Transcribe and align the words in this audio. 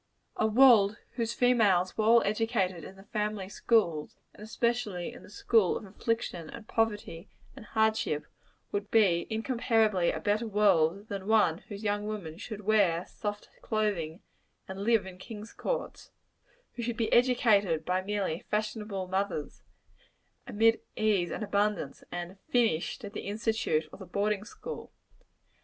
A 0.37 0.47
world 0.47 0.97
whose 1.11 1.35
females 1.35 1.95
were 1.95 2.05
all 2.05 2.23
educated 2.23 2.83
in 2.83 2.95
the 2.95 3.03
family 3.03 3.47
schools 3.47 4.17
and 4.33 4.41
especially 4.41 5.13
in 5.13 5.21
the 5.21 5.29
school 5.29 5.77
of 5.77 5.85
affliction, 5.85 6.49
and 6.49 6.67
poverty, 6.67 7.29
and 7.55 7.65
hardship 7.67 8.25
would 8.71 8.89
be 8.89 9.27
incomparably 9.29 10.11
a 10.11 10.19
better 10.19 10.47
world 10.47 11.07
than 11.09 11.27
one 11.27 11.59
whose 11.69 11.83
young 11.83 12.07
women 12.07 12.39
should 12.39 12.61
"wear 12.61 13.05
soft 13.05 13.49
clothing," 13.61 14.23
and 14.67 14.83
live 14.85 15.05
in 15.05 15.19
"kings' 15.19 15.53
courts" 15.53 16.09
who 16.73 16.81
should 16.81 16.97
be 16.97 17.13
educated 17.13 17.85
by 17.85 18.01
merely 18.01 18.43
fashionable 18.49 19.07
mothers, 19.07 19.61
amid 20.47 20.81
ease 20.95 21.29
and 21.29 21.43
abundance, 21.43 22.03
and 22.11 22.39
"finished" 22.49 23.05
at 23.05 23.13
the 23.13 23.27
institute 23.27 23.87
or 23.93 23.99
the 23.99 24.07
boarding 24.07 24.45
school. 24.45 24.91